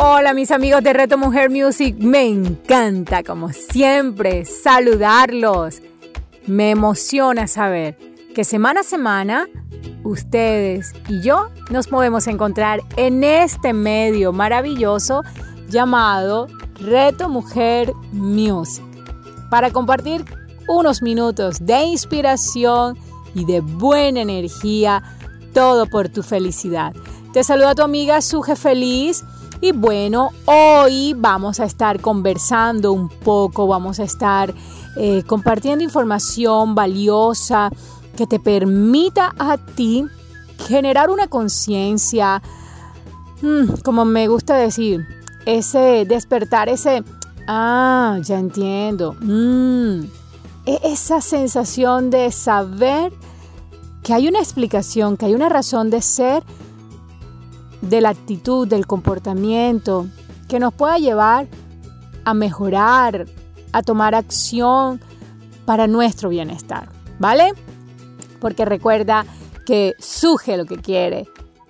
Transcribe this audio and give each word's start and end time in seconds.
Hola 0.00 0.32
mis 0.32 0.52
amigos 0.52 0.84
de 0.84 0.92
Reto 0.92 1.18
Mujer 1.18 1.50
Music, 1.50 1.96
me 1.98 2.24
encanta 2.24 3.24
como 3.24 3.52
siempre 3.52 4.44
saludarlos. 4.44 5.82
Me 6.46 6.70
emociona 6.70 7.48
saber 7.48 7.98
que 8.32 8.44
semana 8.44 8.82
a 8.82 8.84
semana 8.84 9.48
ustedes 10.04 10.92
y 11.08 11.20
yo 11.20 11.48
nos 11.70 11.88
podemos 11.88 12.28
encontrar 12.28 12.80
en 12.96 13.24
este 13.24 13.72
medio 13.72 14.32
maravilloso 14.32 15.24
llamado 15.68 16.46
Reto 16.80 17.28
Mujer 17.28 17.92
Music 18.12 18.84
para 19.50 19.72
compartir 19.72 20.24
unos 20.68 21.02
minutos 21.02 21.58
de 21.66 21.82
inspiración 21.82 22.96
y 23.34 23.46
de 23.46 23.62
buena 23.62 24.20
energía, 24.20 25.02
todo 25.52 25.86
por 25.86 26.08
tu 26.08 26.22
felicidad. 26.22 26.94
Te 27.32 27.42
saluda 27.42 27.74
tu 27.74 27.82
amiga 27.82 28.20
Suje 28.20 28.54
Feliz 28.54 29.24
y 29.60 29.72
bueno, 29.72 30.30
hoy 30.46 31.14
vamos 31.16 31.60
a 31.60 31.64
estar 31.64 32.00
conversando 32.00 32.92
un 32.92 33.08
poco, 33.08 33.66
vamos 33.66 33.98
a 33.98 34.04
estar 34.04 34.54
eh, 34.96 35.22
compartiendo 35.26 35.84
información 35.84 36.74
valiosa 36.74 37.70
que 38.16 38.26
te 38.26 38.38
permita 38.38 39.34
a 39.38 39.56
ti 39.58 40.04
generar 40.66 41.10
una 41.10 41.28
conciencia, 41.28 42.42
mm, 43.42 43.80
como 43.84 44.04
me 44.04 44.28
gusta 44.28 44.56
decir, 44.56 45.06
ese 45.46 46.04
despertar, 46.04 46.68
ese, 46.68 47.02
ah, 47.46 48.18
ya 48.22 48.38
entiendo, 48.38 49.16
mm, 49.20 50.00
e-, 50.66 50.80
esa 50.84 51.20
sensación 51.20 52.10
de 52.10 52.30
saber 52.30 53.12
que 54.02 54.14
hay 54.14 54.28
una 54.28 54.38
explicación, 54.38 55.16
que 55.16 55.26
hay 55.26 55.34
una 55.34 55.48
razón 55.48 55.90
de 55.90 56.02
ser 56.02 56.42
de 57.80 58.00
la 58.00 58.10
actitud, 58.10 58.66
del 58.66 58.86
comportamiento, 58.86 60.06
que 60.48 60.58
nos 60.58 60.72
pueda 60.74 60.98
llevar 60.98 61.46
a 62.24 62.34
mejorar, 62.34 63.26
a 63.72 63.82
tomar 63.82 64.14
acción 64.14 65.00
para 65.64 65.86
nuestro 65.86 66.28
bienestar, 66.28 66.88
¿vale? 67.18 67.52
Porque 68.40 68.64
recuerda 68.64 69.26
que 69.66 69.94
Suje 69.98 70.56
lo 70.56 70.64
que 70.64 70.78
quiere, 70.78 71.28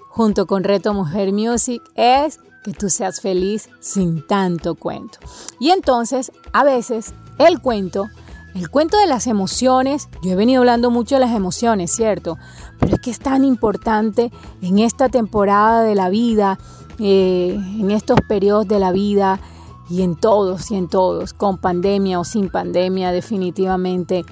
junto 0.08 0.46
con 0.46 0.64
Reto 0.64 0.94
Mujer 0.94 1.32
Music, 1.32 1.82
es 1.94 2.38
que 2.62 2.72
tú 2.72 2.90
seas 2.90 3.20
feliz 3.20 3.68
sin 3.80 4.26
tanto 4.26 4.74
cuento. 4.74 5.18
Y 5.58 5.70
entonces, 5.70 6.32
a 6.52 6.64
veces, 6.64 7.12
el 7.38 7.60
cuento 7.60 8.08
el 8.54 8.70
cuento 8.70 8.98
de 8.98 9.06
las 9.06 9.26
emociones, 9.26 10.08
yo 10.22 10.32
he 10.32 10.36
venido 10.36 10.60
hablando 10.60 10.90
mucho 10.90 11.16
de 11.16 11.20
las 11.20 11.34
emociones, 11.34 11.92
¿cierto? 11.92 12.38
Pero 12.78 12.94
es 12.94 13.00
que 13.00 13.10
es 13.10 13.18
tan 13.18 13.44
importante 13.44 14.32
en 14.62 14.78
esta 14.78 15.08
temporada 15.08 15.82
de 15.82 15.94
la 15.94 16.08
vida, 16.08 16.58
eh, 16.98 17.54
en 17.54 17.90
estos 17.90 18.20
periodos 18.28 18.66
de 18.66 18.80
la 18.80 18.90
vida 18.90 19.40
y 19.88 20.02
en 20.02 20.16
todos 20.16 20.70
y 20.70 20.76
en 20.76 20.88
todos, 20.88 21.34
con 21.34 21.58
pandemia 21.58 22.18
o 22.18 22.24
sin 22.24 22.50
pandemia, 22.50 23.12
definitivamente 23.12 24.24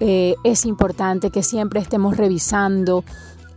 eh, 0.00 0.36
es 0.44 0.64
importante 0.64 1.30
que 1.30 1.42
siempre 1.42 1.80
estemos 1.80 2.16
revisando 2.16 3.04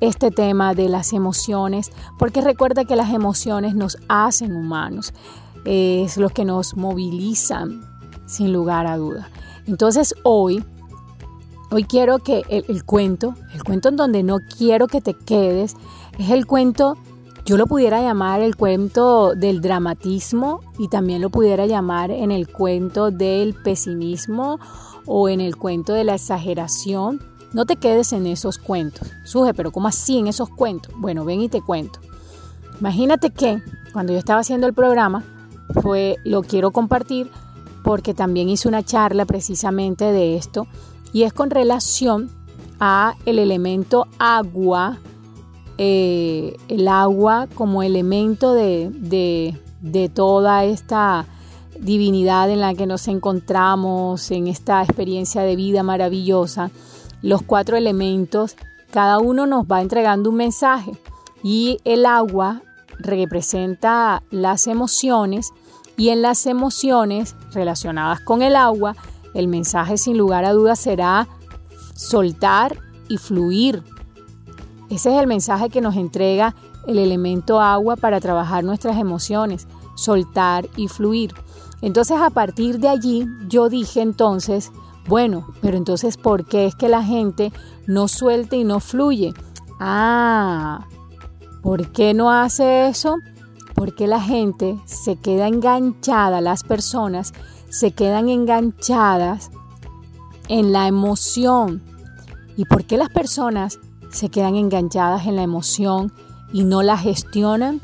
este 0.02 0.32
tema 0.32 0.74
de 0.74 0.90
las 0.90 1.14
emociones, 1.14 1.92
porque 2.18 2.42
recuerda 2.42 2.86
que 2.86 2.96
las 2.96 3.14
emociones 3.14 3.76
nos 3.76 3.98
hacen 4.10 4.56
humanos, 4.56 5.14
es 5.64 6.18
lo 6.18 6.30
que 6.30 6.44
nos 6.44 6.76
movilizan, 6.76 7.88
sin 8.26 8.52
lugar 8.52 8.88
a 8.88 8.98
duda. 8.98 9.30
Entonces 9.68 10.14
hoy, 10.24 10.64
hoy 11.70 11.84
quiero 11.84 12.20
que 12.20 12.44
el, 12.50 12.84
cuento, 12.84 13.36
el 13.54 13.64
cuento 13.64 13.90
en 13.90 13.96
donde 13.96 14.24
no 14.24 14.40
quiero 14.40 14.88
que 14.88 15.02
te 15.02 15.14
quedes, 15.14 15.76
es 16.18 16.30
el 16.30 16.46
cuento, 16.46 16.98
yo 17.46 17.58
lo 17.58 17.68
pudiera 17.68 18.02
llamar 18.02 18.42
el 18.42 18.56
cuento 18.56 19.34
del 19.36 19.62
dramatismo 19.62 20.62
y 20.78 20.88
también 20.88 21.22
lo 21.22 21.30
pudiera 21.30 21.66
llamar 21.66 22.12
en 22.12 22.32
el 22.32 22.48
cuento 22.48 23.12
del 23.12 23.54
pesimismo 23.54 24.60
o 25.06 25.30
en 25.30 25.42
el 25.42 25.58
cuento 25.58 25.94
de 25.94 26.04
la 26.04 26.16
exageración. 26.16 27.22
No 27.54 27.66
te 27.66 27.76
quedes 27.76 28.14
en 28.14 28.28
esos 28.28 28.58
cuentos. 28.58 29.12
Suje, 29.26 29.54
pero 29.54 29.72
¿cómo 29.72 29.88
así 29.88 30.18
en 30.18 30.28
esos 30.28 30.50
cuentos? 30.50 30.94
Bueno, 30.98 31.26
ven 31.26 31.42
y 31.42 31.50
te 31.50 31.62
cuento. 31.62 32.00
Imagínate 32.80 33.32
que 33.32 33.62
cuando 33.92 34.14
yo 34.14 34.20
estaba 34.20 34.40
haciendo 34.40 34.68
el 34.68 34.74
programa, 34.74 35.24
fue, 35.82 36.18
lo 36.24 36.44
quiero 36.44 36.72
compartir 36.72 37.30
porque 37.84 38.14
también 38.14 38.50
hice 38.50 38.68
una 38.68 38.84
charla 38.84 39.26
precisamente 39.26 40.06
de 40.06 40.36
esto 40.36 40.68
y 41.14 41.24
es 41.24 41.34
con 41.34 41.50
relación 41.50 42.30
a 42.80 43.16
el 43.26 43.40
elemento 43.40 44.08
agua, 44.18 45.00
eh, 45.78 46.56
el 46.68 46.88
agua 46.88 47.48
como 47.54 47.84
elemento 47.84 48.54
de, 48.54 48.92
de 49.82 50.10
toda 50.10 50.66
esta 50.66 51.26
divinidad 51.80 52.50
en 52.50 52.60
la 52.60 52.74
que 52.74 52.86
nos 52.86 53.08
encontramos, 53.08 54.32
en 54.32 54.48
esta 54.48 54.84
experiencia 54.84 55.42
de 55.42 55.56
vida 55.56 55.84
maravillosa, 55.84 56.72
los 57.22 57.42
cuatro 57.42 57.78
elementos, 57.78 58.56
cada 58.92 59.20
uno 59.20 59.48
nos 59.48 59.66
va 59.66 59.82
entregando 59.82 60.30
un 60.30 60.36
mensaje 60.36 60.92
y 61.44 61.80
el 61.86 62.06
agua 62.06 62.62
representa 63.00 64.22
las 64.30 64.68
emociones 64.68 65.52
y 66.02 66.10
en 66.10 66.24
las 66.24 66.48
emociones 66.48 67.36
relacionadas 67.54 68.22
con 68.22 68.42
el 68.42 68.56
agua, 68.56 68.96
el 69.36 69.48
mensaje 69.48 70.00
sin 70.00 70.18
lugar 70.18 70.46
a 70.46 70.52
dudas 70.52 70.80
será 70.80 71.28
soltar 71.94 72.80
y 73.08 73.18
fluir. 73.18 73.84
Ese 74.90 75.14
es 75.14 75.22
el 75.22 75.28
mensaje 75.28 75.70
que 75.70 75.80
nos 75.80 75.96
entrega 75.96 76.56
el 76.88 76.98
elemento 76.98 77.62
agua 77.62 77.98
para 77.98 78.20
trabajar 78.20 78.64
nuestras 78.64 78.98
emociones, 78.98 79.68
soltar 79.94 80.68
y 80.76 80.88
fluir. 80.88 81.36
Entonces 81.84 82.18
a 82.20 82.32
partir 82.32 82.80
de 82.80 82.90
allí 82.90 83.28
yo 83.48 83.70
dije 83.70 84.02
entonces, 84.02 84.72
bueno, 85.08 85.54
pero 85.62 85.78
entonces 85.78 86.18
¿por 86.18 86.46
qué 86.46 86.66
es 86.66 86.74
que 86.74 86.90
la 86.90 87.04
gente 87.04 87.54
no 87.86 88.08
suelta 88.08 88.56
y 88.56 88.64
no 88.64 88.80
fluye? 88.80 89.36
Ah, 89.80 90.88
¿por 91.62 91.92
qué 91.92 92.16
no 92.16 92.32
hace 92.32 92.88
eso? 92.88 93.18
Porque 93.82 94.06
la 94.06 94.22
gente 94.22 94.80
se 94.86 95.16
queda 95.16 95.48
enganchada, 95.48 96.40
las 96.40 96.62
personas 96.62 97.34
se 97.68 97.94
quedan 97.94 98.30
enganchadas 98.30 99.50
en 100.50 100.72
la 100.72 100.88
emoción. 100.88 101.82
¿Y 102.56 102.66
por 102.66 102.86
qué 102.86 102.98
las 102.98 103.10
personas 103.10 103.80
se 104.12 104.30
quedan 104.30 104.56
enganchadas 104.56 105.26
en 105.26 105.36
la 105.36 105.42
emoción 105.42 106.14
y 106.54 106.64
no 106.64 106.84
la 106.84 106.96
gestionan? 106.96 107.82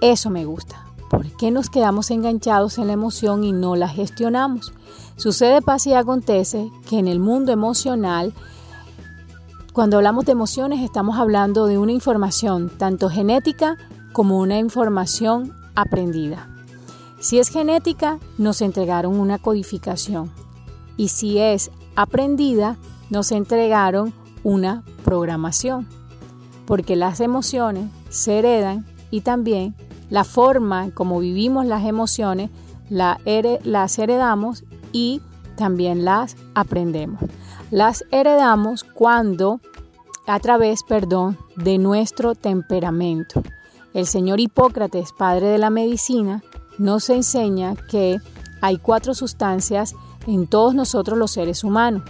Eso 0.00 0.30
me 0.30 0.46
gusta. 0.46 0.86
¿Por 1.10 1.26
qué 1.36 1.50
nos 1.50 1.68
quedamos 1.68 2.10
enganchados 2.10 2.78
en 2.78 2.86
la 2.86 2.94
emoción 2.94 3.44
y 3.44 3.52
no 3.52 3.76
la 3.76 3.88
gestionamos? 3.88 4.72
Sucede, 5.16 5.60
pasa 5.60 5.90
y 5.90 5.92
acontece 5.92 6.70
que 6.88 6.98
en 6.98 7.06
el 7.06 7.20
mundo 7.20 7.52
emocional, 7.52 8.32
cuando 9.74 9.98
hablamos 9.98 10.24
de 10.24 10.32
emociones, 10.32 10.80
estamos 10.80 11.18
hablando 11.18 11.66
de 11.66 11.76
una 11.76 11.92
información 11.92 12.70
tanto 12.78 13.10
genética 13.10 13.76
como 14.12 14.38
una 14.38 14.58
información 14.58 15.54
aprendida. 15.74 16.48
Si 17.20 17.38
es 17.38 17.48
genética, 17.48 18.18
nos 18.38 18.62
entregaron 18.62 19.18
una 19.18 19.38
codificación. 19.38 20.30
Y 20.96 21.08
si 21.08 21.38
es 21.38 21.70
aprendida, 21.94 22.76
nos 23.10 23.32
entregaron 23.32 24.12
una 24.42 24.82
programación. 25.04 25.88
Porque 26.66 26.96
las 26.96 27.20
emociones 27.20 27.90
se 28.08 28.38
heredan 28.38 28.86
y 29.10 29.20
también 29.20 29.74
la 30.10 30.24
forma 30.24 30.90
como 30.90 31.20
vivimos 31.20 31.64
las 31.66 31.84
emociones 31.84 32.50
las 32.88 33.98
heredamos 33.98 34.64
y 34.92 35.22
también 35.56 36.04
las 36.04 36.36
aprendemos. 36.54 37.20
Las 37.70 38.04
heredamos 38.10 38.84
cuando 38.84 39.60
a 40.26 40.38
través, 40.40 40.82
perdón, 40.82 41.38
de 41.56 41.78
nuestro 41.78 42.34
temperamento. 42.34 43.42
El 43.94 44.06
señor 44.06 44.40
Hipócrates, 44.40 45.12
padre 45.12 45.48
de 45.48 45.58
la 45.58 45.70
medicina, 45.70 46.42
nos 46.78 47.10
enseña 47.10 47.76
que 47.76 48.18
hay 48.60 48.78
cuatro 48.78 49.14
sustancias 49.14 49.94
en 50.26 50.46
todos 50.46 50.74
nosotros 50.74 51.18
los 51.18 51.32
seres 51.32 51.64
humanos. 51.64 52.02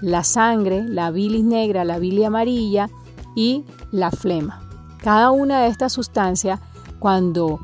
La 0.00 0.22
sangre, 0.22 0.84
la 0.84 1.10
bilis 1.10 1.44
negra, 1.44 1.84
la 1.84 1.98
bilis 1.98 2.26
amarilla 2.26 2.90
y 3.34 3.64
la 3.90 4.10
flema. 4.10 4.68
Cada 5.02 5.30
una 5.30 5.62
de 5.62 5.68
estas 5.68 5.92
sustancias, 5.92 6.60
cuando 6.98 7.60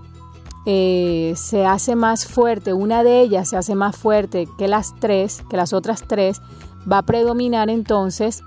eh, 0.67 1.35
se 1.37 1.65
hace 1.65 1.97
más 1.97 2.27
fuerte, 2.27 2.73
una 2.73 3.03
de 3.03 3.21
ellas 3.21 3.49
se 3.49 3.57
hace 3.57 3.75
más 3.75 3.97
fuerte 3.97 4.49
que 4.59 4.69
las 4.69 4.95
tres, 4.99 5.43
que 5.49 5.57
las 5.57 5.73
otras 5.73 6.03
tres, 6.07 6.41
va 6.91 6.99
a 6.99 7.03
predominar 7.03 7.71
entonces, 7.71 8.43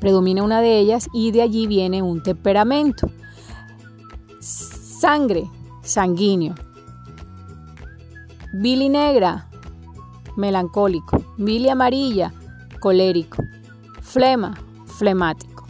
predomina 0.00 0.42
una 0.42 0.60
de 0.60 0.78
ellas 0.78 1.08
y 1.12 1.30
de 1.30 1.42
allí 1.42 1.66
viene 1.66 2.02
un 2.02 2.22
temperamento. 2.22 3.10
Sangre, 4.40 5.50
sanguíneo. 5.82 6.54
Billy 8.52 8.88
negra, 8.88 9.48
melancólico. 10.36 11.22
Billy 11.36 11.68
amarilla, 11.68 12.32
colérico. 12.80 13.44
Flema, 14.00 14.54
flemático. 14.86 15.66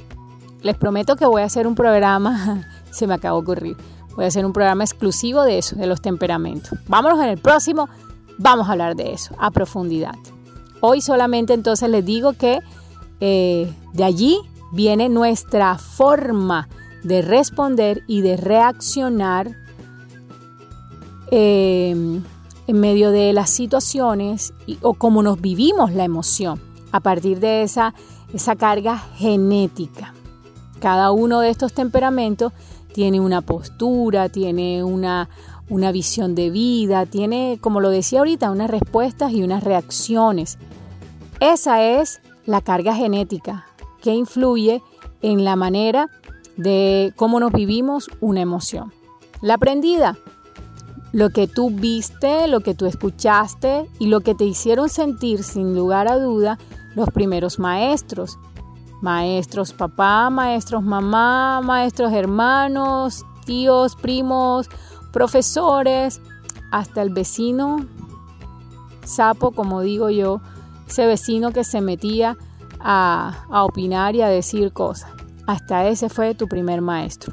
Les 0.62 0.76
prometo 0.76 1.16
que 1.16 1.26
voy 1.26 1.42
a 1.42 1.46
hacer 1.46 1.66
un 1.66 1.74
programa, 1.74 2.64
se 2.90 3.06
me 3.06 3.14
acaba 3.14 3.36
de 3.36 3.42
ocurrir, 3.42 3.76
voy 4.14 4.24
a 4.24 4.28
hacer 4.28 4.44
un 4.44 4.52
programa 4.52 4.84
exclusivo 4.84 5.42
de 5.42 5.58
eso, 5.58 5.76
de 5.76 5.86
los 5.86 6.00
temperamentos. 6.00 6.78
Vámonos 6.86 7.18
en 7.20 7.30
el 7.30 7.38
próximo, 7.38 7.88
vamos 8.38 8.68
a 8.68 8.72
hablar 8.72 8.96
de 8.96 9.12
eso 9.12 9.34
a 9.38 9.50
profundidad. 9.50 10.14
Hoy 10.80 11.00
solamente 11.00 11.54
entonces 11.54 11.88
les 11.90 12.04
digo 12.04 12.32
que 12.34 12.60
eh, 13.20 13.74
de 13.92 14.04
allí 14.04 14.38
viene 14.72 15.08
nuestra 15.08 15.76
forma 15.76 16.68
de 17.02 17.22
responder 17.22 18.02
y 18.06 18.20
de 18.20 18.36
reaccionar 18.36 19.56
eh, 21.30 22.20
en 22.66 22.80
medio 22.80 23.10
de 23.10 23.32
las 23.32 23.50
situaciones 23.50 24.54
o 24.82 24.94
cómo 24.94 25.22
nos 25.22 25.40
vivimos 25.40 25.92
la 25.92 26.04
emoción 26.04 26.60
a 26.92 27.00
partir 27.00 27.40
de 27.40 27.62
esa, 27.62 27.94
esa 28.32 28.56
carga 28.56 28.98
genética. 28.98 30.14
Cada 30.80 31.10
uno 31.10 31.40
de 31.40 31.50
estos 31.50 31.72
temperamentos 31.72 32.52
tiene 32.92 33.20
una 33.20 33.42
postura, 33.42 34.28
tiene 34.28 34.82
una, 34.82 35.28
una 35.68 35.92
visión 35.92 36.34
de 36.34 36.50
vida, 36.50 37.06
tiene, 37.06 37.58
como 37.60 37.80
lo 37.80 37.90
decía 37.90 38.20
ahorita, 38.20 38.50
unas 38.50 38.70
respuestas 38.70 39.32
y 39.32 39.42
unas 39.42 39.62
reacciones. 39.62 40.58
Esa 41.38 41.82
es 41.82 42.20
la 42.46 42.60
carga 42.60 42.94
genética 42.94 43.66
que 44.02 44.14
influye 44.14 44.82
en 45.22 45.44
la 45.44 45.56
manera 45.56 46.08
de 46.62 47.12
cómo 47.16 47.40
nos 47.40 47.52
vivimos 47.52 48.10
una 48.20 48.40
emoción. 48.40 48.92
La 49.40 49.54
aprendida, 49.54 50.18
lo 51.12 51.30
que 51.30 51.48
tú 51.48 51.70
viste, 51.70 52.48
lo 52.48 52.60
que 52.60 52.74
tú 52.74 52.86
escuchaste 52.86 53.90
y 53.98 54.06
lo 54.06 54.20
que 54.20 54.34
te 54.34 54.44
hicieron 54.44 54.88
sentir 54.88 55.42
sin 55.42 55.74
lugar 55.74 56.08
a 56.08 56.18
duda 56.18 56.58
los 56.94 57.08
primeros 57.10 57.58
maestros. 57.58 58.38
Maestros 59.00 59.72
papá, 59.72 60.28
maestros 60.28 60.82
mamá, 60.82 61.60
maestros 61.62 62.12
hermanos, 62.12 63.24
tíos, 63.46 63.96
primos, 63.96 64.68
profesores, 65.12 66.20
hasta 66.70 67.02
el 67.02 67.10
vecino 67.10 67.86
sapo, 69.10 69.50
como 69.52 69.80
digo 69.82 70.10
yo, 70.10 70.40
ese 70.86 71.06
vecino 71.06 71.52
que 71.52 71.64
se 71.64 71.80
metía 71.80 72.36
a, 72.80 73.44
a 73.50 73.64
opinar 73.64 74.14
y 74.14 74.22
a 74.22 74.28
decir 74.28 74.72
cosas. 74.72 75.10
Hasta 75.50 75.88
ese 75.88 76.08
fue 76.08 76.36
tu 76.36 76.46
primer 76.46 76.80
maestro. 76.80 77.32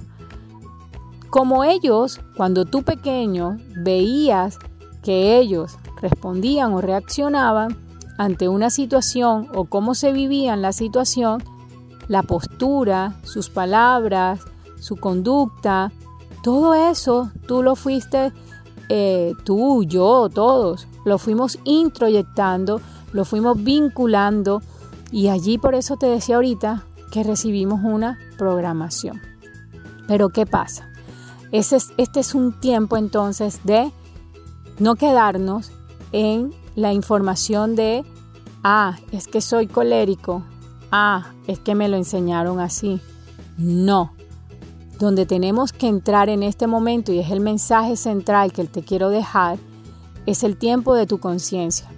Como 1.29 1.63
ellos, 1.63 2.19
cuando 2.35 2.65
tú 2.65 2.81
pequeño 2.81 3.59
veías 3.75 4.57
que 5.03 5.37
ellos 5.37 5.77
respondían 6.01 6.73
o 6.73 6.81
reaccionaban 6.81 7.77
ante 8.17 8.47
una 8.47 8.71
situación 8.71 9.49
o 9.53 9.65
cómo 9.65 9.93
se 9.93 10.13
vivían 10.13 10.63
la 10.63 10.73
situación, 10.73 11.43
la 12.07 12.23
postura, 12.23 13.19
sus 13.21 13.51
palabras, 13.51 14.39
su 14.79 14.95
conducta, 14.95 15.91
todo 16.41 16.73
eso 16.73 17.29
tú 17.47 17.61
lo 17.61 17.75
fuiste, 17.75 18.33
eh, 18.89 19.33
tú, 19.43 19.83
yo, 19.83 20.27
todos, 20.33 20.87
lo 21.05 21.19
fuimos 21.19 21.59
introyectando, 21.65 22.81
lo 23.13 23.25
fuimos 23.25 23.63
vinculando 23.63 24.63
y 25.11 25.27
allí 25.27 25.59
por 25.59 25.75
eso 25.75 25.97
te 25.97 26.07
decía 26.07 26.37
ahorita 26.37 26.86
que 27.11 27.23
recibimos 27.23 27.81
una 27.83 28.17
programación. 28.37 29.21
Pero 30.07 30.29
¿qué 30.29 30.45
pasa? 30.45 30.89
Ese 31.51 31.77
este 31.97 32.19
es 32.19 32.35
un 32.35 32.59
tiempo 32.59 32.97
entonces 32.97 33.61
de 33.63 33.91
no 34.79 34.95
quedarnos 34.95 35.71
en 36.11 36.53
la 36.75 36.93
información 36.93 37.75
de, 37.75 38.05
ah, 38.63 38.97
es 39.11 39.27
que 39.27 39.41
soy 39.41 39.67
colérico, 39.67 40.43
ah, 40.91 41.31
es 41.47 41.59
que 41.59 41.75
me 41.75 41.89
lo 41.89 41.97
enseñaron 41.97 42.59
así. 42.59 43.01
No. 43.57 44.13
Donde 44.99 45.25
tenemos 45.25 45.73
que 45.73 45.87
entrar 45.87 46.29
en 46.29 46.43
este 46.43 46.67
momento, 46.67 47.11
y 47.11 47.19
es 47.19 47.31
el 47.31 47.39
mensaje 47.39 47.95
central 47.95 48.51
que 48.51 48.65
te 48.65 48.83
quiero 48.83 49.09
dejar, 49.09 49.57
es 50.25 50.43
el 50.43 50.57
tiempo 50.57 50.93
de 50.93 51.07
tu 51.07 51.19
conciencia. 51.19 51.89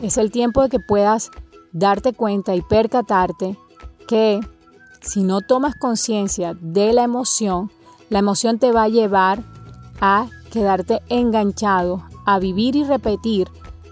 Es 0.00 0.18
el 0.18 0.30
tiempo 0.30 0.62
de 0.62 0.68
que 0.68 0.80
puedas 0.80 1.30
darte 1.72 2.12
cuenta 2.12 2.54
y 2.54 2.62
percatarte 2.62 3.58
que 4.06 4.40
si 5.00 5.22
no 5.22 5.40
tomas 5.40 5.76
conciencia 5.76 6.56
de 6.60 6.92
la 6.92 7.04
emoción, 7.04 7.70
la 8.10 8.18
emoción 8.20 8.58
te 8.58 8.72
va 8.72 8.84
a 8.84 8.88
llevar 8.88 9.42
a 10.00 10.26
quedarte 10.50 11.02
enganchado, 11.08 12.04
a 12.24 12.38
vivir 12.38 12.76
y 12.76 12.84
repetir 12.84 13.48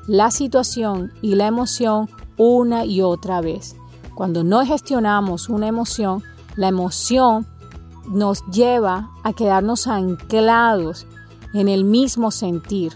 la 0.06 0.31
situación 0.31 1.12
y 1.22 1.34
la 1.34 1.46
emoción 1.46 2.08
una 2.37 2.84
y 2.84 3.00
otra 3.00 3.40
vez. 3.40 3.76
Cuando 4.14 4.44
no 4.44 4.64
gestionamos 4.64 5.49
una 5.49 5.66
emoción, 5.66 6.22
la 6.56 6.69
emoción 6.69 7.46
nos 8.06 8.44
lleva 8.46 9.10
a 9.22 9.32
quedarnos 9.32 9.87
anclados 9.87 11.06
en 11.52 11.69
el 11.69 11.84
mismo 11.84 12.31
sentir. 12.31 12.93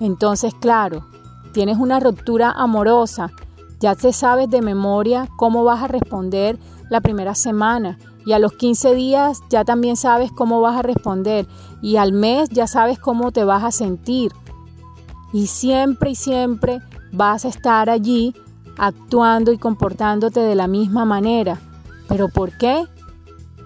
Entonces, 0.00 0.54
claro, 0.54 1.06
tienes 1.52 1.78
una 1.78 2.00
ruptura 2.00 2.50
amorosa, 2.50 3.30
ya 3.80 3.94
te 3.94 4.12
sabes 4.12 4.50
de 4.50 4.62
memoria 4.62 5.28
cómo 5.36 5.64
vas 5.64 5.82
a 5.82 5.88
responder 5.88 6.58
la 6.90 7.00
primera 7.00 7.34
semana 7.34 7.98
y 8.26 8.32
a 8.32 8.38
los 8.38 8.52
15 8.52 8.94
días 8.94 9.40
ya 9.48 9.64
también 9.64 9.96
sabes 9.96 10.32
cómo 10.32 10.60
vas 10.60 10.76
a 10.76 10.82
responder 10.82 11.46
y 11.80 11.96
al 11.96 12.12
mes 12.12 12.48
ya 12.50 12.66
sabes 12.66 12.98
cómo 12.98 13.32
te 13.32 13.44
vas 13.44 13.64
a 13.64 13.70
sentir. 13.70 14.32
Y 15.32 15.46
siempre 15.46 16.10
y 16.10 16.14
siempre 16.14 16.80
vas 17.12 17.44
a 17.44 17.48
estar 17.48 17.88
allí 17.88 18.34
actuando 18.76 19.52
y 19.52 19.58
comportándote 19.58 20.40
de 20.40 20.54
la 20.54 20.66
misma 20.66 21.04
manera. 21.04 21.60
¿Pero 22.08 22.28
por 22.28 22.56
qué? 22.56 22.84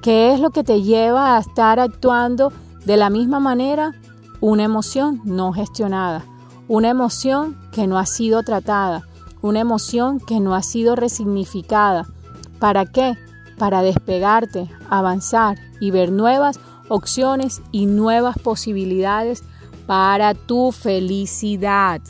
¿Qué 0.01 0.33
es 0.33 0.41
lo 0.41 0.51
que 0.51 0.65
te 0.65 0.83
lleva 0.83 1.37
a 1.37 1.41
estar 1.41 1.79
actuando 1.79 2.53
de 2.85 2.97
la 2.97 3.11
misma 3.11 3.41
manera? 3.41 3.93
Una 4.41 4.65
emoción 4.65 5.21
no 5.25 5.53
gestionada, 5.53 6.25
una 6.67 6.89
emoción 6.89 7.57
que 7.73 7.87
no 7.87 7.99
ha 7.99 8.07
sido 8.07 8.43
tratada, 8.43 9.05
una 9.43 9.61
emoción 9.61 10.21
que 10.21 10.41
no 10.41 10.55
ha 10.55 10.63
sido 10.63 10.97
resignificada. 10.97 12.07
¿Para 12.59 12.87
qué? 12.87 13.15
Para 13.59 13.83
despegarte, 13.83 14.71
avanzar 14.89 15.59
y 15.81 15.91
ver 15.91 16.13
nuevas 16.13 16.59
opciones 16.89 17.61
y 17.73 17.87
nuevas 17.87 18.39
posibilidades 18.39 19.43
para 19.87 20.35
tu 20.35 20.73
felicidad. 20.73 22.01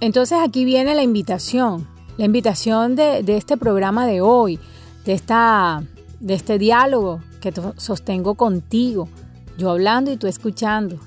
Entonces 0.00 0.38
aquí 0.42 0.64
viene 0.64 0.94
la 0.94 1.02
invitación, 1.02 1.86
la 2.16 2.24
invitación 2.24 2.96
de, 2.96 3.22
este 3.26 3.56
programa 3.56 4.06
de 4.06 4.20
hoy, 4.20 4.58
de, 5.04 5.12
esta, 5.12 5.82
de 6.20 6.34
este 6.34 6.58
diálogo 6.58 7.20
que 7.40 7.52
sostengo 7.76 8.34
contigo, 8.34 9.08
yo 9.58 9.70
hablando 9.70 10.10
y 10.10 10.16
tú 10.16 10.26
escuchando. 10.26 10.98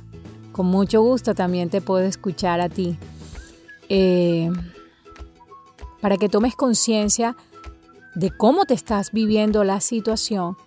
Con 0.52 0.68
mucho 0.68 1.02
gusto 1.02 1.36
también 1.36 1.70
te 1.70 1.82
puedo 1.82 2.06
escuchar 2.06 2.62
a 2.62 2.70
ti. 2.70 2.98
Eh, 3.90 4.50
para 6.02 6.18
que 6.18 6.30
tomes 6.30 6.56
conciencia 6.56 7.36
de 8.16 8.32
cómo 8.32 8.66
te 8.66 8.74
estás 8.74 9.12
viviendo 9.12 9.64
la 9.64 9.80
situación 9.80 10.58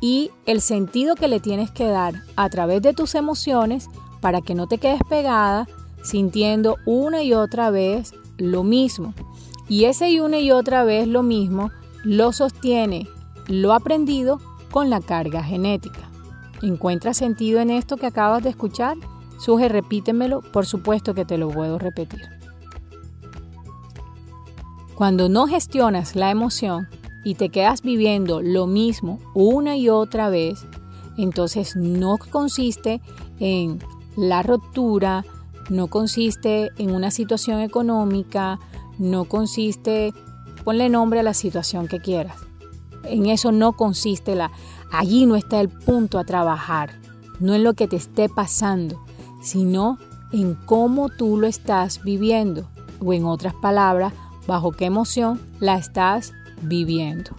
y 0.00 0.30
el 0.46 0.60
sentido 0.60 1.14
que 1.14 1.28
le 1.28 1.40
tienes 1.40 1.70
que 1.70 1.86
dar 1.86 2.22
a 2.36 2.48
través 2.48 2.82
de 2.82 2.94
tus 2.94 3.14
emociones 3.14 3.88
para 4.20 4.40
que 4.40 4.54
no 4.54 4.66
te 4.66 4.78
quedes 4.78 5.00
pegada 5.08 5.66
sintiendo 6.02 6.76
una 6.86 7.22
y 7.22 7.34
otra 7.34 7.70
vez 7.70 8.14
lo 8.36 8.62
mismo. 8.62 9.14
Y 9.68 9.84
ese 9.84 10.10
y 10.10 10.20
una 10.20 10.38
y 10.38 10.52
otra 10.52 10.84
vez 10.84 11.08
lo 11.08 11.22
mismo 11.22 11.70
lo 12.04 12.32
sostiene 12.32 13.08
lo 13.48 13.72
aprendido 13.72 14.40
con 14.70 14.90
la 14.90 15.00
carga 15.00 15.42
genética. 15.42 16.10
¿Encuentras 16.62 17.16
sentido 17.16 17.60
en 17.60 17.70
esto 17.70 17.96
que 17.96 18.06
acabas 18.06 18.42
de 18.42 18.50
escuchar? 18.50 18.96
Suje, 19.38 19.68
repítemelo, 19.68 20.42
por 20.52 20.66
supuesto 20.66 21.14
que 21.14 21.24
te 21.24 21.38
lo 21.38 21.48
puedo 21.48 21.78
repetir. 21.78 22.37
Cuando 24.98 25.28
no 25.28 25.46
gestionas 25.46 26.16
la 26.16 26.32
emoción 26.32 26.88
y 27.22 27.36
te 27.36 27.50
quedas 27.50 27.82
viviendo 27.82 28.42
lo 28.42 28.66
mismo 28.66 29.20
una 29.32 29.76
y 29.76 29.88
otra 29.88 30.28
vez, 30.28 30.66
entonces 31.16 31.76
no 31.76 32.18
consiste 32.18 33.00
en 33.38 33.78
la 34.16 34.42
ruptura, 34.42 35.24
no 35.70 35.86
consiste 35.86 36.70
en 36.78 36.96
una 36.96 37.12
situación 37.12 37.60
económica, 37.60 38.58
no 38.98 39.26
consiste, 39.26 40.12
ponle 40.64 40.88
nombre 40.88 41.20
a 41.20 41.22
la 41.22 41.32
situación 41.32 41.86
que 41.86 42.00
quieras. 42.00 42.34
En 43.04 43.26
eso 43.26 43.52
no 43.52 43.74
consiste 43.74 44.34
la, 44.34 44.50
allí 44.90 45.26
no 45.26 45.36
está 45.36 45.60
el 45.60 45.68
punto 45.68 46.18
a 46.18 46.24
trabajar. 46.24 46.90
no 47.38 47.54
en 47.54 47.62
lo 47.62 47.74
que 47.74 47.86
te 47.86 47.94
esté 47.94 48.28
pasando, 48.28 49.00
sino 49.42 49.96
en 50.32 50.54
cómo 50.54 51.08
tú 51.08 51.36
lo 51.36 51.46
estás 51.46 52.02
viviendo, 52.02 52.66
o 52.98 53.12
en 53.12 53.26
otras 53.26 53.54
palabras, 53.54 54.12
bajo 54.48 54.72
qué 54.72 54.86
emoción 54.86 55.38
la 55.60 55.76
estás 55.76 56.32
viviendo. 56.62 57.32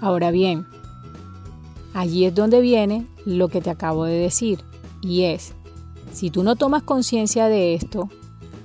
Ahora 0.00 0.30
bien, 0.30 0.66
allí 1.92 2.24
es 2.24 2.34
donde 2.34 2.62
viene 2.62 3.06
lo 3.26 3.48
que 3.48 3.60
te 3.60 3.68
acabo 3.68 4.06
de 4.06 4.14
decir, 4.18 4.60
y 5.02 5.24
es, 5.24 5.52
si 6.10 6.30
tú 6.30 6.42
no 6.42 6.56
tomas 6.56 6.82
conciencia 6.82 7.48
de 7.48 7.74
esto, 7.74 8.08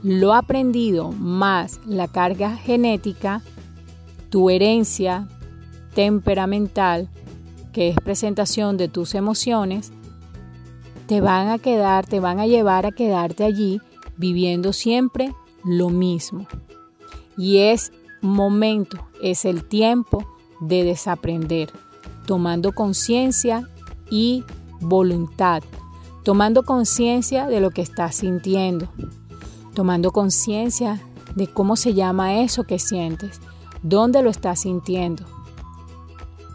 lo 0.01 0.33
aprendido 0.33 1.11
más 1.11 1.81
la 1.85 2.07
carga 2.07 2.55
genética, 2.55 3.43
tu 4.29 4.49
herencia 4.49 5.27
temperamental, 5.93 7.09
que 7.73 7.89
es 7.89 7.97
presentación 7.97 8.77
de 8.77 8.87
tus 8.87 9.13
emociones, 9.13 9.91
te 11.05 11.19
van 11.19 11.49
a 11.49 11.59
quedar, 11.59 12.05
te 12.05 12.21
van 12.21 12.39
a 12.39 12.47
llevar 12.47 12.85
a 12.85 12.93
quedarte 12.93 13.43
allí 13.43 13.81
viviendo 14.15 14.71
siempre 14.71 15.33
lo 15.63 15.89
mismo. 15.89 16.47
Y 17.37 17.57
es 17.57 17.91
momento, 18.21 18.97
es 19.21 19.45
el 19.45 19.63
tiempo 19.63 20.25
de 20.59 20.83
desaprender, 20.83 21.71
tomando 22.25 22.73
conciencia 22.73 23.67
y 24.09 24.43
voluntad, 24.79 25.63
tomando 26.23 26.63
conciencia 26.63 27.47
de 27.47 27.59
lo 27.59 27.71
que 27.71 27.81
estás 27.81 28.15
sintiendo, 28.15 28.89
tomando 29.73 30.11
conciencia 30.11 31.01
de 31.35 31.47
cómo 31.47 31.75
se 31.75 31.93
llama 31.93 32.41
eso 32.41 32.63
que 32.63 32.79
sientes, 32.79 33.41
dónde 33.81 34.21
lo 34.21 34.29
estás 34.29 34.61
sintiendo 34.61 35.25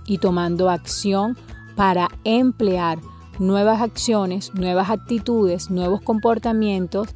y 0.06 0.18
tomando 0.18 0.70
acción 0.70 1.36
para 1.75 2.08
emplear 2.25 2.98
nuevas 3.38 3.82
acciones, 3.82 4.54
nuevas 4.54 4.90
actitudes, 4.90 5.70
nuevos 5.70 6.00
comportamientos 6.00 7.08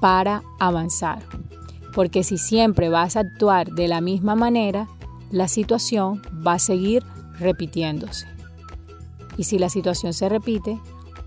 para 0.00 0.42
avanzar. 0.58 1.22
Porque 1.94 2.24
si 2.24 2.38
siempre 2.38 2.88
vas 2.88 3.16
a 3.16 3.20
actuar 3.20 3.70
de 3.72 3.88
la 3.88 4.00
misma 4.00 4.34
manera, 4.34 4.88
la 5.30 5.48
situación 5.48 6.22
va 6.46 6.54
a 6.54 6.58
seguir 6.58 7.02
repitiéndose. 7.38 8.26
Y 9.36 9.44
si 9.44 9.58
la 9.58 9.68
situación 9.68 10.12
se 10.12 10.28
repite, 10.28 10.78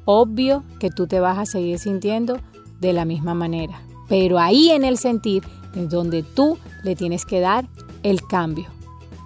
obvio 0.06 0.64
que 0.80 0.90
tú 0.90 1.08
te 1.08 1.20
vas 1.20 1.38
a 1.38 1.46
seguir 1.46 1.80
sintiendo 1.80 2.40
de 2.80 2.94
la 2.94 3.06
misma 3.06 3.34
manera. 3.34 3.82
Pero 4.08 4.40
ahí 4.40 4.70
en 4.70 4.84
el 4.84 4.98
sentir 4.98 5.44
es 5.76 5.90
donde 5.90 6.24
tú 6.24 6.58
le 6.84 6.96
tienes 6.96 7.26
que 7.26 7.40
dar 7.40 7.68
el 8.04 8.26
cambio, 8.26 8.68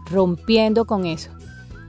rompiendo 0.10 0.86
con 0.86 1.06
eso, 1.06 1.32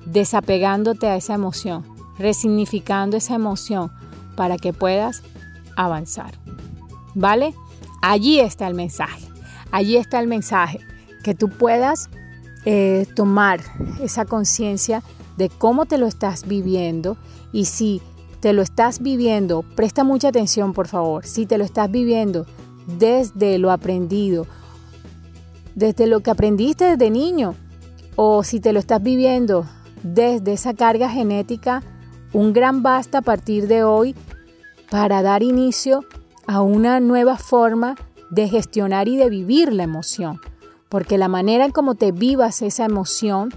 desapegándote 0.07 1.09
a 1.09 1.17
esa 1.17 1.35
emoción, 1.35 1.85
resignificando 2.19 3.17
esa 3.17 3.35
emoción 3.35 3.91
para 4.37 4.57
que 4.57 4.73
puedas 4.73 5.23
avanzar. 5.77 6.44
¿Vale? 7.15 7.55
Allí 8.03 8.41
está 8.41 8.67
el 8.67 8.75
mensaje. 8.75 9.27
Allí 9.71 9.97
está 9.97 10.21
el 10.21 10.27
mensaje. 10.27 10.81
Que 11.23 11.35
tú 11.35 11.49
puedas 11.49 12.11
eh, 12.65 13.07
tomar 13.15 13.61
esa 14.01 14.25
conciencia 14.25 15.03
de 15.37 15.49
cómo 15.49 15.87
te 15.87 15.99
lo 15.99 16.07
estás 16.07 16.47
viviendo 16.47 17.17
y 17.53 17.67
si 17.67 18.01
te 18.41 18.53
lo 18.53 18.63
estás 18.63 19.01
viviendo, 19.01 19.63
presta 19.75 20.05
mucha 20.05 20.29
atención 20.29 20.75
por 20.75 20.87
favor, 20.87 21.25
si 21.25 21.47
te 21.47 21.57
lo 21.59 21.65
estás 21.65 21.91
viviendo 21.91 22.47
desde 22.87 23.59
lo 23.59 23.71
aprendido, 23.71 24.47
desde 25.75 26.07
lo 26.07 26.21
que 26.21 26.31
aprendiste 26.31 26.85
desde 26.85 27.11
niño, 27.11 27.55
o 28.17 28.45
si 28.45 28.61
te 28.61 28.73
lo 28.73 28.79
estás 28.79 29.03
viviendo 29.03 29.67
desde 30.03 30.53
esa 30.53 30.75
carga 30.75 31.09
genética, 31.09 31.83
un 32.33 32.53
gran 32.53 32.83
basta 32.83 33.19
a 33.19 33.23
partir 33.23 33.67
de 33.67 33.83
hoy 33.83 34.15
para 34.91 35.23
dar 35.23 35.43
inicio 35.43 36.05
a 36.47 36.61
una 36.61 37.01
nueva 37.01 37.37
forma 37.37 37.97
de 38.31 38.49
gestionar 38.49 39.09
y 39.09 39.17
de 39.17 39.31
vivir 39.31 39.73
la 39.73 39.85
emoción, 39.85 40.41
porque 40.89 41.19
la 41.19 41.29
manera 41.29 41.65
en 41.65 41.73
cómo 41.73 41.95
te 41.95 42.13
vivas 42.13 42.63
esa 42.63 42.85
emoción 42.85 43.51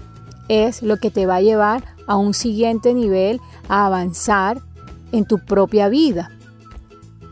es 0.48 0.82
lo 0.82 0.96
que 0.96 1.10
te 1.10 1.26
va 1.26 1.36
a 1.36 1.42
llevar 1.42 1.84
a 2.06 2.16
un 2.16 2.34
siguiente 2.34 2.94
nivel, 2.94 3.40
a 3.68 3.86
avanzar 3.86 4.62
en 5.12 5.24
tu 5.24 5.38
propia 5.38 5.88
vida. 5.88 6.30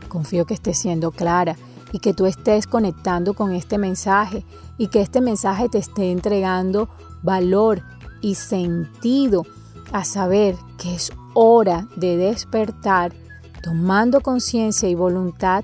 Confío 0.07 0.45
que 0.45 0.53
estés 0.53 0.77
siendo 0.77 1.11
clara 1.11 1.55
y 1.91 1.99
que 1.99 2.13
tú 2.13 2.25
estés 2.25 2.67
conectando 2.67 3.33
con 3.33 3.51
este 3.51 3.77
mensaje 3.77 4.45
y 4.77 4.87
que 4.87 5.01
este 5.01 5.21
mensaje 5.21 5.69
te 5.69 5.77
esté 5.77 6.11
entregando 6.11 6.89
valor 7.23 7.81
y 8.21 8.35
sentido 8.35 9.45
a 9.91 10.03
saber 10.03 10.55
que 10.77 10.95
es 10.95 11.11
hora 11.33 11.87
de 11.95 12.17
despertar 12.17 13.13
tomando 13.61 14.21
conciencia 14.21 14.89
y 14.89 14.95
voluntad 14.95 15.63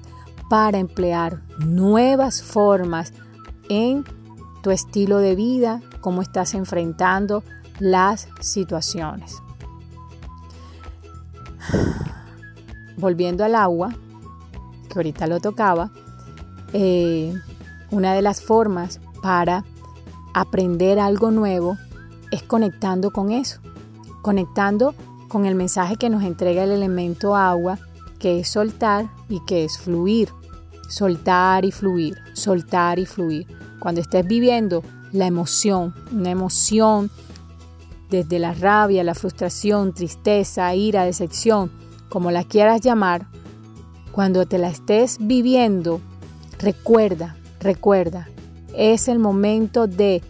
para 0.49 0.77
emplear 0.77 1.41
nuevas 1.59 2.43
formas 2.43 3.13
en 3.69 4.03
tu 4.61 4.71
estilo 4.71 5.17
de 5.17 5.35
vida, 5.35 5.81
cómo 6.01 6.21
estás 6.21 6.53
enfrentando 6.53 7.43
las 7.79 8.27
situaciones. 8.39 9.41
Volviendo 12.97 13.43
al 13.43 13.55
agua, 13.55 13.93
que 14.89 14.99
ahorita 14.99 15.27
lo 15.27 15.39
tocaba, 15.39 15.91
eh, 16.71 17.33
una 17.91 18.13
de 18.13 18.21
las 18.21 18.41
formas 18.41 18.99
para 19.21 19.65
aprender 20.33 20.99
algo 20.99 21.31
nuevo 21.31 21.77
es 22.31 22.43
conectando 22.43 23.11
con 23.11 23.31
eso, 23.31 23.59
conectando 24.21 24.95
con 25.33 25.47
el 25.47 25.55
mensaje 25.55 25.95
que 25.95 26.11
nos 26.11 26.21
entrega 26.21 26.63
el 26.63 26.71
elemento 26.71 27.35
agua, 27.35 27.79
que 28.19 28.39
es 28.39 28.49
soltar 28.49 29.09
y 29.27 29.39
que 29.47 29.65
es 29.65 29.79
fluir. 29.79 30.29
Soltar 30.87 31.65
y 31.65 31.71
fluir, 31.71 32.19
soltar 32.33 32.99
y 32.99 33.07
fluir. 33.07 33.47
Cuando 33.79 33.99
estés 33.99 34.27
viviendo 34.27 34.83
la 35.11 35.25
emoción, 35.25 35.95
una 36.11 36.29
emoción 36.29 37.09
desde 38.11 38.37
la 38.37 38.53
rabia, 38.53 39.03
la 39.03 39.15
frustración, 39.15 39.95
tristeza, 39.95 40.75
ira, 40.75 41.03
decepción, 41.03 41.71
como 42.09 42.29
la 42.29 42.43
quieras 42.43 42.81
llamar, 42.81 43.25
cuando 44.11 44.45
te 44.45 44.59
la 44.59 44.69
estés 44.69 45.17
viviendo, 45.19 45.99
recuerda, 46.59 47.35
recuerda, 47.59 48.29
es 48.77 49.07
el 49.07 49.17
momento 49.17 49.87
de 49.87 50.21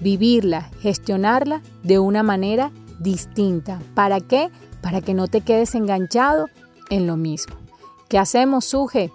vivirla, 0.00 0.70
gestionarla 0.82 1.62
de 1.82 1.98
una 1.98 2.22
manera 2.22 2.72
distinta. 3.00 3.80
¿Para 3.94 4.20
qué? 4.20 4.50
Para 4.80 5.00
que 5.00 5.14
no 5.14 5.26
te 5.26 5.40
quedes 5.40 5.74
enganchado 5.74 6.48
en 6.90 7.06
lo 7.06 7.16
mismo. 7.16 7.56
¿Qué 8.08 8.18
hacemos, 8.18 8.66
Suje? 8.66 9.10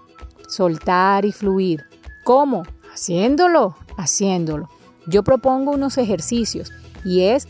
Soltar 0.49 1.25
y 1.25 1.31
fluir. 1.31 1.85
¿Cómo? 2.23 2.63
Haciéndolo, 2.93 3.75
haciéndolo. 3.97 4.69
Yo 5.07 5.23
propongo 5.23 5.71
unos 5.71 5.97
ejercicios 5.97 6.71
y 7.03 7.21
es 7.21 7.47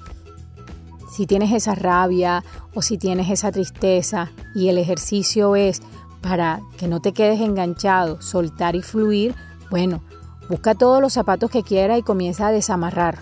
si 1.16 1.26
tienes 1.26 1.54
esa 1.54 1.76
rabia 1.76 2.44
o 2.74 2.82
si 2.82 2.98
tienes 2.98 3.30
esa 3.30 3.52
tristeza 3.52 4.32
y 4.54 4.68
el 4.68 4.78
ejercicio 4.78 5.56
es 5.56 5.82
para 6.22 6.60
que 6.78 6.88
no 6.88 7.00
te 7.00 7.14
quedes 7.14 7.40
enganchado, 7.40 8.22
soltar 8.22 8.76
y 8.76 8.82
fluir, 8.82 9.36
bueno, 9.70 10.02
busca 10.50 10.76
todos 10.76 11.02
los 11.02 11.14
zapatos 11.14 11.50
que 11.52 11.64
quieras 11.64 12.00
y 12.00 12.04
comienza 12.04 12.48
a 12.48 12.52
desamarrar. 12.52 13.20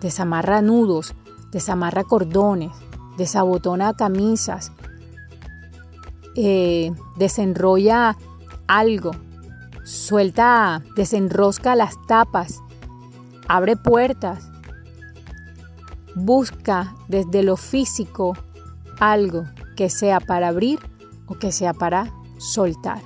Desamarra 0.00 0.62
nudos, 0.62 1.14
desamarra 1.52 2.04
cordones, 2.04 2.72
desabotona 3.16 3.94
camisas, 3.94 4.72
eh, 6.34 6.92
desenrolla 7.16 8.16
algo, 8.66 9.10
suelta, 9.84 10.82
desenrosca 10.94 11.74
las 11.74 11.94
tapas, 12.06 12.60
abre 13.48 13.76
puertas, 13.76 14.48
busca 16.14 16.94
desde 17.08 17.42
lo 17.42 17.56
físico 17.56 18.36
algo 19.00 19.44
que 19.76 19.90
sea 19.90 20.20
para 20.20 20.48
abrir 20.48 20.78
o 21.26 21.34
que 21.34 21.52
sea 21.52 21.72
para 21.72 22.12
soltar. 22.38 23.00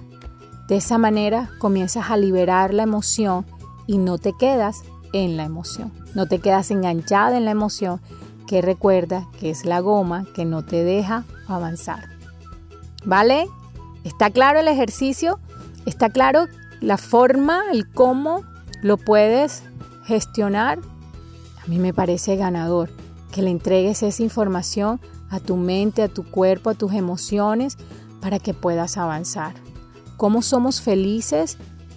De 0.68 0.76
esa 0.76 0.98
manera 0.98 1.50
comienzas 1.58 2.10
a 2.10 2.16
liberar 2.16 2.72
la 2.72 2.84
emoción 2.84 3.44
y 3.86 3.98
no 3.98 4.18
te 4.18 4.32
quedas 4.38 4.82
en 5.12 5.36
la 5.36 5.44
emoción. 5.44 5.92
No 6.14 6.26
te 6.26 6.38
quedas 6.38 6.70
enganchada 6.70 7.36
en 7.36 7.44
la 7.44 7.50
emoción 7.50 8.00
que 8.46 8.62
recuerda 8.62 9.28
que 9.38 9.50
es 9.50 9.64
la 9.64 9.80
goma 9.80 10.26
que 10.34 10.44
no 10.44 10.64
te 10.64 10.84
deja 10.84 11.24
avanzar. 11.46 12.08
¿Vale? 13.04 13.46
¿Está 14.04 14.30
claro 14.30 14.60
el 14.60 14.68
ejercicio? 14.68 15.38
¿Está 15.86 16.10
claro 16.10 16.46
la 16.80 16.98
forma, 16.98 17.62
el 17.72 17.88
cómo 17.90 18.42
lo 18.82 18.96
puedes 18.96 19.62
gestionar? 20.04 20.78
A 21.64 21.68
mí 21.68 21.78
me 21.78 21.94
parece 21.94 22.36
ganador 22.36 22.90
que 23.32 23.42
le 23.42 23.50
entregues 23.50 24.02
esa 24.02 24.22
información 24.22 25.00
a 25.30 25.40
tu 25.40 25.56
mente, 25.56 26.02
a 26.02 26.08
tu 26.08 26.24
cuerpo, 26.24 26.70
a 26.70 26.74
tus 26.74 26.92
emociones 26.92 27.78
para 28.20 28.38
que 28.38 28.54
puedas 28.54 28.98
avanzar. 28.98 29.54
¿Cómo 30.16 30.42
somos 30.42 30.80
felices? 30.80 31.56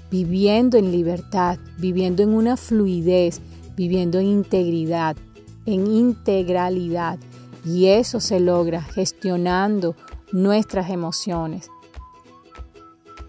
Viviendo 0.10 0.78
en 0.78 0.92
libertad, 0.92 1.60
viviendo 1.78 2.24
en 2.24 2.34
una 2.34 2.58
fluidez, 2.58 3.42
viviendo 3.76 4.20
en 4.20 4.28
integridad, 4.28 5.18
en 5.66 5.88
integralidad. 5.88 7.20
Y 7.64 7.88
eso 7.88 8.20
se 8.20 8.40
logra 8.40 8.82
gestionando 8.82 9.96
nuestras 10.32 10.90
emociones. 10.90 11.70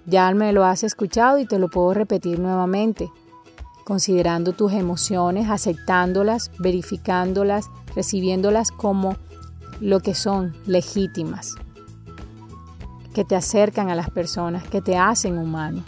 Ya 0.07 0.33
me 0.33 0.53
lo 0.53 0.65
has 0.65 0.85
escuchado 0.85 1.39
y 1.39 1.47
te 1.47 1.59
lo 1.59 1.69
puedo 1.69 1.93
repetir 1.95 2.39
nuevamente. 2.39 3.11
Considerando 3.85 4.53
tus 4.53 4.73
emociones, 4.73 5.49
aceptándolas, 5.49 6.51
verificándolas, 6.59 7.71
recibiéndolas 7.95 8.71
como 8.71 9.17
lo 9.81 10.01
que 10.01 10.15
son 10.15 10.55
legítimas, 10.67 11.55
que 13.15 13.25
te 13.25 13.37
acercan 13.37 13.91
a 13.91 13.95
las 13.95 14.11
personas, 14.11 14.67
que 14.69 14.81
te 14.81 14.97
hacen 14.97 15.39
humano. 15.39 15.83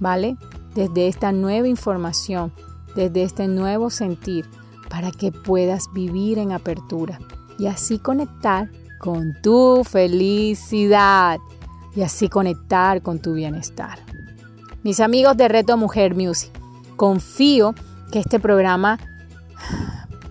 ¿Vale? 0.00 0.36
Desde 0.74 1.08
esta 1.08 1.32
nueva 1.32 1.68
información, 1.68 2.52
desde 2.94 3.22
este 3.22 3.48
nuevo 3.48 3.90
sentir, 3.90 4.46
para 4.88 5.10
que 5.10 5.32
puedas 5.32 5.92
vivir 5.92 6.38
en 6.38 6.52
apertura 6.52 7.18
y 7.58 7.66
así 7.66 7.98
conectar 7.98 8.70
con 8.98 9.34
tu 9.42 9.84
felicidad 9.84 11.38
y 11.94 12.02
así 12.02 12.28
conectar 12.28 13.02
con 13.02 13.18
tu 13.18 13.34
bienestar. 13.34 13.98
Mis 14.82 15.00
amigos 15.00 15.36
de 15.36 15.48
Reto 15.48 15.76
Mujer 15.76 16.14
Music, 16.14 16.50
confío 16.96 17.74
que 18.10 18.18
este 18.18 18.40
programa 18.40 18.98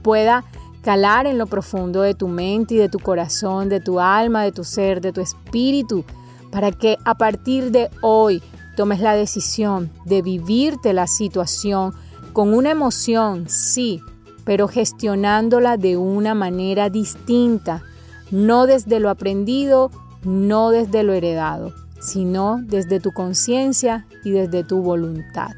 pueda 0.01 0.43
calar 0.81 1.27
en 1.27 1.37
lo 1.37 1.47
profundo 1.47 2.01
de 2.01 2.13
tu 2.13 2.29
mente 2.29 2.75
y 2.75 2.77
de 2.77 2.87
tu 2.87 2.99
corazón, 2.99 3.67
de 3.67 3.81
tu 3.81 3.99
alma, 3.99 4.43
de 4.43 4.53
tu 4.53 4.63
ser, 4.63 5.01
de 5.01 5.11
tu 5.11 5.19
espíritu, 5.19 6.05
para 6.49 6.71
que 6.71 6.97
a 7.03 7.15
partir 7.15 7.71
de 7.71 7.89
hoy 8.01 8.41
tomes 8.77 9.01
la 9.01 9.13
decisión 9.13 9.91
de 10.05 10.21
vivirte 10.21 10.93
la 10.93 11.07
situación 11.07 11.93
con 12.31 12.53
una 12.53 12.69
emoción, 12.69 13.49
sí, 13.49 14.01
pero 14.47 14.69
gestionándola 14.69 15.75
de 15.75 15.97
una 15.97 16.33
manera 16.33 16.89
distinta, 16.89 17.83
no 18.31 18.65
desde 18.65 19.01
lo 19.01 19.09
aprendido, 19.09 19.91
no 20.23 20.69
desde 20.69 21.03
lo 21.03 21.11
heredado, 21.11 21.73
sino 21.99 22.61
desde 22.63 23.01
tu 23.01 23.11
conciencia 23.11 24.07
y 24.23 24.31
desde 24.31 24.63
tu 24.63 24.81
voluntad. 24.81 25.49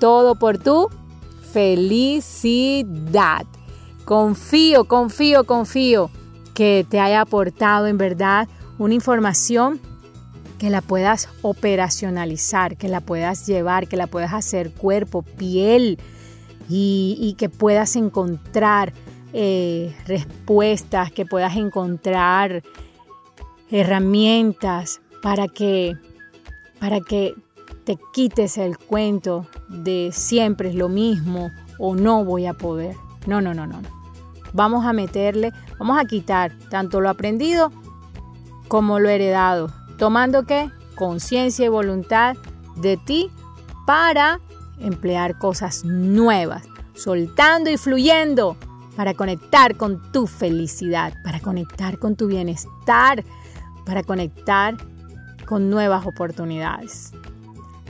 Todo 0.00 0.36
por 0.36 0.56
tu 0.56 0.88
felicidad. 1.52 3.44
Confío, 4.06 4.86
confío, 4.86 5.44
confío 5.44 6.10
que 6.54 6.86
te 6.88 7.00
haya 7.00 7.20
aportado 7.20 7.88
en 7.88 7.98
verdad 7.98 8.48
una 8.78 8.94
información 8.94 9.80
que 10.58 10.70
la 10.70 10.80
puedas 10.80 11.28
operacionalizar, 11.42 12.78
que 12.78 12.88
la 12.88 13.02
puedas 13.02 13.46
llevar, 13.46 13.86
que 13.86 13.98
la 13.98 14.06
puedas 14.06 14.32
hacer 14.32 14.72
cuerpo, 14.72 15.20
piel, 15.20 15.98
y, 16.68 17.34
que 17.38 17.48
puedas 17.48 17.96
encontrar 17.96 18.92
eh, 19.32 19.94
respuestas, 20.06 21.10
que 21.10 21.24
puedas 21.24 21.56
encontrar 21.56 22.62
herramientas 23.70 25.00
para 25.22 25.48
que, 25.48 25.96
para 26.80 27.00
que 27.00 27.34
te 27.84 27.98
quites 28.12 28.58
el 28.58 28.78
cuento 28.78 29.46
de 29.68 30.10
siempre 30.12 30.70
es 30.70 30.74
lo 30.74 30.88
mismo 30.88 31.50
o 31.78 31.94
no 31.94 32.24
voy 32.24 32.46
a 32.46 32.54
poder. 32.54 32.96
No, 33.26 33.40
no, 33.40 33.54
no, 33.54 33.66
no. 33.66 33.80
Vamos 34.52 34.84
a 34.86 34.92
meterle, 34.92 35.52
vamos 35.78 35.98
a 35.98 36.04
quitar 36.04 36.52
tanto 36.70 37.00
lo 37.00 37.08
aprendido 37.08 37.70
como 38.68 38.98
lo 38.98 39.08
heredado, 39.08 39.72
tomando 39.98 40.44
qué? 40.44 40.70
Conciencia 40.94 41.66
y 41.66 41.68
voluntad 41.68 42.36
de 42.76 42.96
ti 42.96 43.30
para 43.86 44.40
emplear 44.80 45.38
cosas 45.38 45.84
nuevas, 45.84 46.64
soltando 46.94 47.70
y 47.70 47.76
fluyendo 47.76 48.56
para 48.96 49.14
conectar 49.14 49.76
con 49.76 50.10
tu 50.12 50.26
felicidad, 50.26 51.14
para 51.22 51.40
conectar 51.40 51.98
con 51.98 52.16
tu 52.16 52.26
bienestar, 52.26 53.24
para 53.86 54.02
conectar 54.02 54.76
con 55.46 55.70
nuevas 55.70 56.04
oportunidades. 56.06 57.12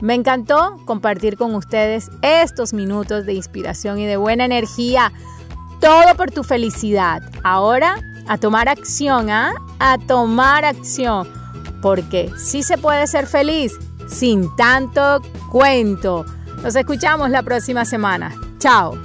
Me 0.00 0.14
encantó 0.14 0.76
compartir 0.84 1.36
con 1.36 1.54
ustedes 1.54 2.10
estos 2.22 2.72
minutos 2.72 3.26
de 3.26 3.32
inspiración 3.32 3.98
y 3.98 4.06
de 4.06 4.16
buena 4.16 4.44
energía. 4.44 5.12
Todo 5.80 6.14
por 6.16 6.30
tu 6.30 6.44
felicidad. 6.44 7.22
Ahora 7.42 7.96
a 8.28 8.38
tomar 8.38 8.68
acción, 8.68 9.30
¿ah? 9.30 9.54
A 9.80 9.98
tomar 9.98 10.64
acción. 10.64 11.26
Porque 11.82 12.30
sí 12.36 12.62
se 12.62 12.78
puede 12.78 13.06
ser 13.06 13.26
feliz 13.26 13.72
sin 14.08 14.54
tanto 14.56 15.20
cuento. 15.50 16.24
Nos 16.62 16.74
escuchamos 16.74 17.30
la 17.30 17.42
próxima 17.42 17.84
semana. 17.84 18.34
Chao. 18.58 18.98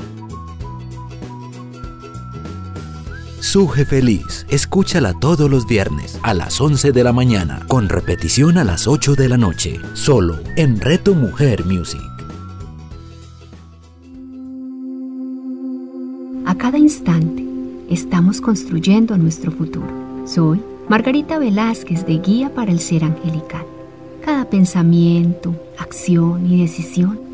Suje 3.39 3.85
Feliz, 3.85 4.47
escúchala 4.49 5.13
todos 5.13 5.49
los 5.49 5.67
viernes 5.67 6.17
a 6.23 6.33
las 6.33 6.59
11 6.59 6.91
de 6.91 7.03
la 7.03 7.13
mañana, 7.13 7.59
con 7.67 7.87
repetición 7.87 8.57
a 8.57 8.63
las 8.63 8.87
8 8.87 9.13
de 9.13 9.29
la 9.29 9.37
noche, 9.37 9.79
solo 9.93 10.39
en 10.55 10.79
Reto 10.79 11.13
Mujer 11.13 11.63
Music. 11.65 12.01
A 16.45 16.55
cada 16.55 16.79
instante 16.79 17.45
estamos 17.89 18.41
construyendo 18.41 19.17
nuestro 19.17 19.51
futuro. 19.51 19.87
Soy 20.25 20.63
Margarita 20.89 21.37
Velázquez 21.37 22.05
de 22.07 22.17
Guía 22.17 22.53
para 22.55 22.71
el 22.71 22.79
Ser 22.79 23.03
Angelical. 23.03 23.65
Cada 24.25 24.49
pensamiento, 24.49 25.53
acción 25.77 26.51
y 26.51 26.61
decisión 26.61 27.32